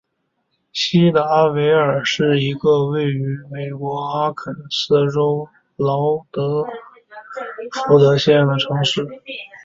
[0.73, 5.45] 锡达尔维尔是一个位于美国阿肯色州
[5.77, 6.17] 克劳
[7.85, 9.05] 福德县的城市。